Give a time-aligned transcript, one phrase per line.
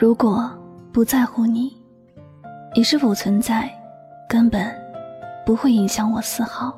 [0.00, 0.48] 如果
[0.92, 1.76] 不在乎你，
[2.72, 3.68] 你是否存在，
[4.28, 4.72] 根本
[5.44, 6.72] 不会影响我丝毫。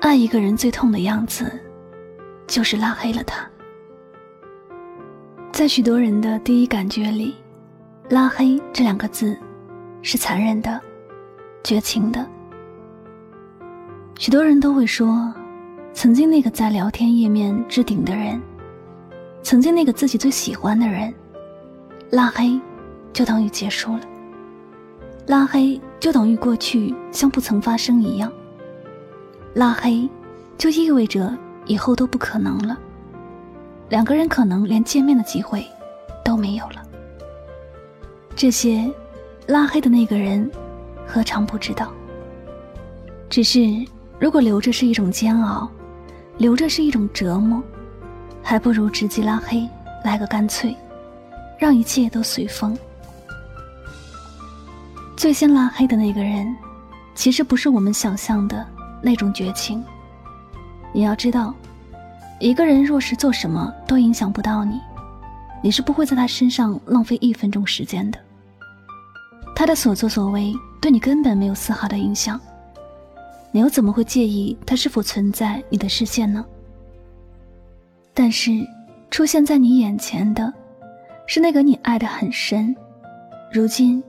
[0.00, 1.50] 爱一个人最痛的样子，
[2.46, 3.44] 就是拉黑了他。
[5.50, 7.34] 在许多人的第一感觉里
[8.08, 9.36] ，“拉黑”这两个字，
[10.00, 10.80] 是残忍的，
[11.64, 12.24] 绝情的。
[14.22, 15.34] 许多人都会说，
[15.92, 18.40] 曾经那个在聊天页面置顶的人，
[19.42, 21.12] 曾经那个自己最喜欢的人，
[22.10, 22.56] 拉黑，
[23.12, 24.00] 就等于结束了。
[25.26, 28.32] 拉黑就等于过去像不曾发生一样。
[29.54, 30.08] 拉黑，
[30.56, 32.78] 就意味着以后都不可能了。
[33.88, 35.66] 两个人可能连见面的机会
[36.24, 36.80] 都没有了。
[38.36, 38.88] 这些，
[39.48, 40.48] 拉黑的那个人
[41.08, 41.92] 何尝不知道？
[43.28, 43.58] 只是。
[44.22, 45.68] 如果留着是一种煎熬，
[46.38, 47.60] 留着是一种折磨，
[48.40, 49.68] 还不如直接拉黑
[50.04, 50.76] 来个干脆，
[51.58, 52.78] 让一切都随风。
[55.16, 56.54] 最先拉黑的那个人，
[57.16, 58.64] 其实不是我们想象的
[59.02, 59.82] 那种绝情。
[60.92, 61.52] 你要知道，
[62.38, 64.80] 一个人若是做什么都影响不到你，
[65.60, 68.20] 你是不会在他身上浪费一分钟时间的。
[69.52, 72.40] 他的所作所为对你根本没有丝毫的影响。
[73.52, 76.44] 你又怎么会介意他是否存在你的视线呢？
[78.14, 78.50] 但是，
[79.10, 80.52] 出现在你眼前的，
[81.26, 82.74] 是那个你爱得很深，
[83.52, 84.02] 如今，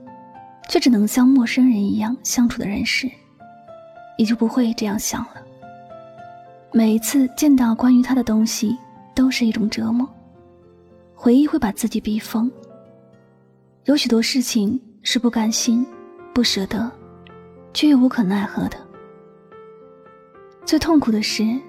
[0.68, 3.10] 却只能像陌生人一样相处的人时，
[4.18, 5.42] 你就不会这样想了。
[6.72, 8.76] 每一次见到关于他的东西，
[9.14, 10.08] 都是一种折磨，
[11.14, 12.50] 回忆会把自己逼疯。
[13.84, 15.86] 有许多事情是不甘心、
[16.34, 16.90] 不舍得，
[17.74, 18.76] 却又无可奈何的。
[20.64, 21.60] 最痛苦的是，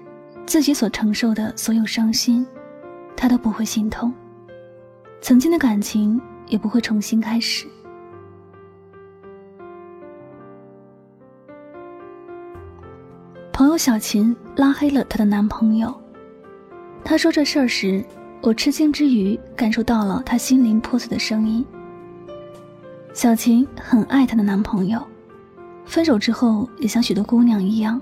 [0.46, 2.46] 自己所承受的所有伤心，
[3.14, 4.12] 他都不会心痛。
[5.20, 7.66] 曾经的感情也不会重新开始。
[13.52, 15.94] 朋友小琴拉黑了她的男朋友。
[17.04, 18.04] 她说这事儿时，
[18.40, 21.64] 我吃惊之余，感受到了她心灵破碎的声音。
[23.12, 25.06] 小琴很爱她的男朋友，
[25.84, 28.00] 分手之后也像许多姑娘一样。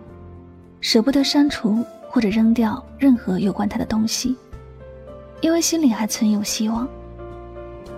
[0.84, 4.36] 舍不得删除或者扔掉任何有关他的东西，
[5.40, 6.86] 因为心里还存有希望，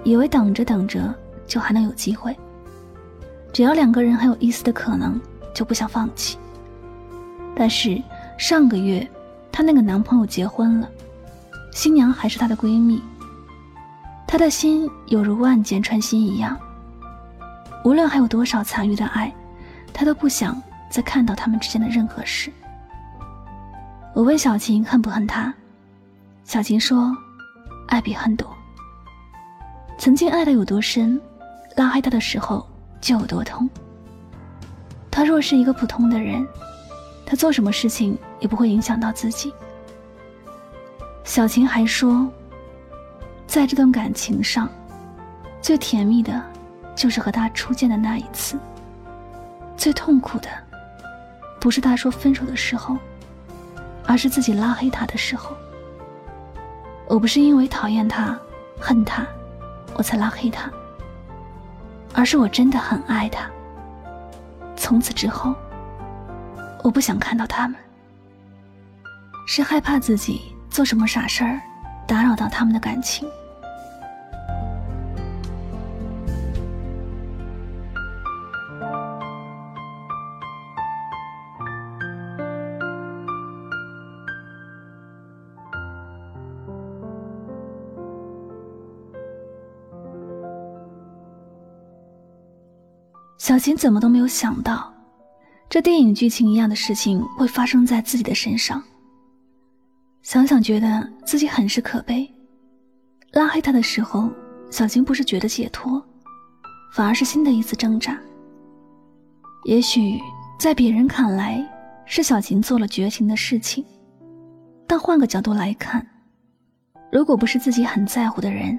[0.05, 1.13] 以为等着等着
[1.49, 2.35] 就还能有机会。
[3.53, 5.21] 只要两个人还有一丝的可能，
[5.53, 6.39] 就不想放弃。
[7.57, 8.01] 但是
[8.39, 9.05] 上个月，
[9.51, 10.89] 她那个男朋友结婚了，
[11.73, 13.03] 新娘还是她的闺蜜。
[14.29, 16.57] 她的心犹如万箭穿心一样，
[17.85, 19.35] 无论还有多少残余的爱，
[19.93, 22.49] 她都不想再看到他们之间的任何事。
[24.17, 25.53] 我问小琴恨不恨他，
[26.43, 27.15] 小琴说
[27.87, 28.51] ：“爱比恨多。
[29.99, 31.21] 曾经爱的有多深，
[31.77, 32.67] 拉黑他的时候
[32.99, 33.69] 就有多痛。
[35.11, 36.49] 他若是一个普通的人，
[37.27, 39.53] 他做什么事情也不会影响到自己。”
[41.23, 42.27] 小琴还说，
[43.47, 44.67] 在这段感情上，
[45.61, 46.43] 最甜蜜的，
[46.95, 48.57] 就是和他初见的那一次；
[49.77, 50.49] 最痛苦的，
[51.61, 52.97] 不是他说分手的时候。
[54.07, 55.57] 而是自己拉黑他的时候，
[57.09, 58.39] 我不是因为讨厌他、
[58.79, 59.27] 恨他，
[59.95, 60.71] 我才拉黑他，
[62.15, 63.51] 而是我真的很爱他。
[64.77, 65.55] 从此之后，
[66.83, 67.77] 我不想看到他们，
[69.47, 71.61] 是害怕自己做什么傻事儿，
[72.07, 73.29] 打扰到他们的感情。
[93.47, 94.93] 小琴怎么都没有想到，
[95.71, 98.83] 这电影剧情一样的事情会发生在自己的身上。
[100.21, 102.29] 想想觉得自己很是可悲。
[103.35, 104.29] 拉黑他的时候，
[104.69, 106.05] 小琴不是觉得解脱，
[106.93, 108.19] 反而是新的一次挣扎。
[109.65, 110.19] 也许
[110.59, 111.65] 在别人看来
[112.05, 113.85] 是小琴做了绝情的事情，
[114.89, 116.05] 但换个角度来看，
[117.13, 118.77] 如果不是自己很在乎的人，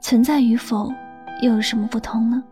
[0.00, 0.90] 存在与否
[1.42, 2.42] 又有什么不同呢？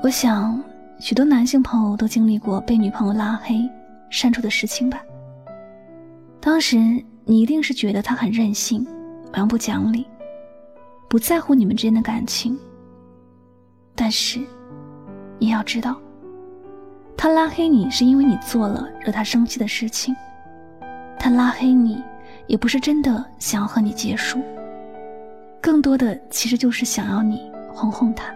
[0.00, 0.62] 我想，
[1.00, 3.68] 许多男性朋友都经历过被女朋友拉黑、
[4.10, 5.02] 删除的事情吧。
[6.40, 6.78] 当时
[7.24, 8.86] 你一定是觉得他很任性、
[9.32, 10.06] 蛮不讲理，
[11.08, 12.56] 不在乎你们之间的感情。
[13.96, 14.40] 但是，
[15.36, 16.00] 你要知道，
[17.16, 20.14] 他拉黑你是因为你做了惹他生气的事情，
[21.18, 22.00] 他拉黑你
[22.46, 24.40] 也不是真的想要和你结束，
[25.60, 28.32] 更多的其实就是想要你哄哄他。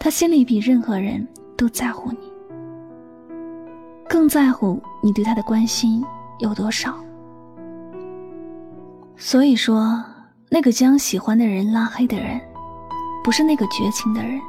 [0.00, 2.18] 他心里比任何人都在乎你，
[4.08, 6.04] 更在乎你对他的关心。
[6.38, 6.94] 有多少？
[9.16, 10.00] 所以说，
[10.48, 12.40] 那个将喜欢的人拉黑的人，
[13.24, 14.40] 不是那个绝情的人，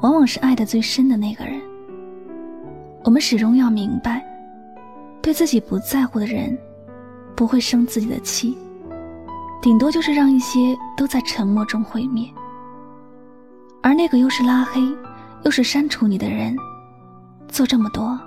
[0.00, 1.60] 往往是爱的最深的那个人。
[3.04, 4.24] 我们始终要明白，
[5.20, 6.58] 对自己不在乎的人，
[7.36, 8.56] 不会生自己的气，
[9.60, 12.26] 顶多就是让一些都在沉默中毁灭。
[13.82, 14.80] 而那个又是拉黑，
[15.42, 16.56] 又是删除你的人，
[17.48, 18.18] 做这么多，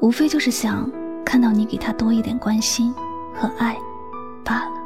[0.00, 0.90] 无非就是想。
[1.22, 2.92] 看到你给他多一点关心
[3.32, 3.76] 和爱，
[4.44, 4.80] 罢了。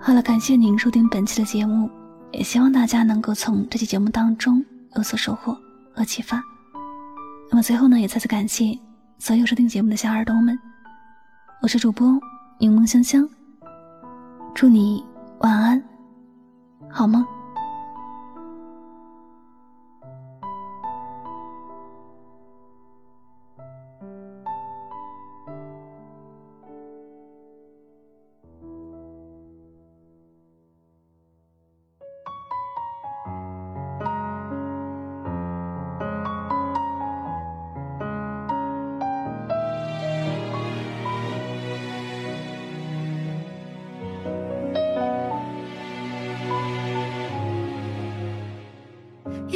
[0.00, 1.90] 好了，感谢您收听本期的节目，
[2.36, 4.62] 也希望大家能够从这期节目当中
[4.94, 5.56] 有所收获
[5.94, 6.42] 和启发。
[7.50, 8.78] 那么最后呢，也再次感谢。
[9.18, 10.58] 所有收听节目的小耳朵们，
[11.62, 12.20] 我是主播
[12.58, 13.26] 柠檬香香，
[14.54, 15.02] 祝你
[15.38, 15.82] 晚安，
[16.90, 17.35] 好梦。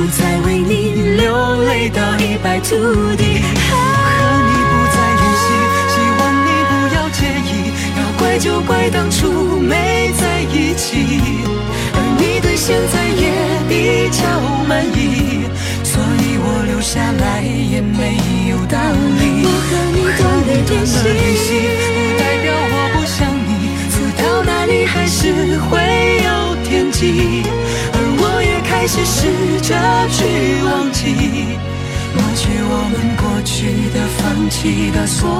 [0.00, 2.70] 不再为你流泪到一败涂
[3.16, 3.44] 地。
[3.68, 3.76] 和
[4.48, 5.44] 你不再联系，
[5.92, 7.52] 希望你不要介意。
[7.98, 11.20] 要怪就怪当初没在一起，
[11.92, 13.28] 而你对现在也
[13.68, 14.24] 比较
[14.66, 15.44] 满意，
[15.84, 18.16] 所以我留下来也没
[18.48, 18.80] 有道
[19.20, 19.44] 理。
[19.44, 21.46] 我和你断了联系，
[21.92, 25.76] 不代表我不想你，走到哪里还是会
[26.24, 27.44] 有天际。
[28.92, 30.24] 且试着去
[30.64, 31.14] 忘记
[32.12, 35.30] 抹去我们过去的放弃的所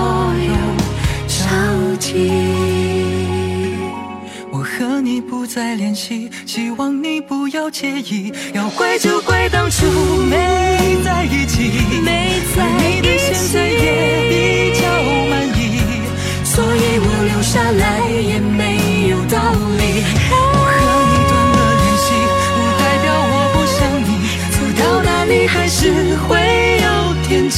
[0.46, 0.54] 有
[1.26, 2.30] 交集
[4.52, 9.84] 我和你不再联系希望你不要介意要怪就怪当初
[10.30, 10.36] 没
[11.04, 11.72] 在一起
[12.56, 14.86] 而你对现在也比较
[15.28, 15.60] 满意
[16.44, 19.38] 所以我留下来也没有道
[19.76, 19.89] 理